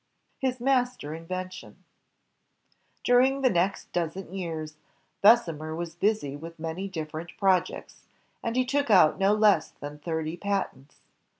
His 0.39 0.59
Master 0.59 1.13
Invention, 1.13 1.83
During 3.03 3.43
the 3.43 3.51
next 3.51 3.91
dozen 3.91 4.33
years, 4.33 4.73
Bessemer 5.21 5.75
was 5.75 5.93
busy 5.93 6.35
with 6.35 6.57
many 6.57 6.87
different 6.87 7.37
projects, 7.37 8.07
and 8.41 8.55
he 8.55 8.65
took 8.65 8.89
out 8.89 9.19
no 9.19 9.35
less 9.35 9.69
than 9.69 9.99
thirty 9.99 10.37
patents. 10.37 11.01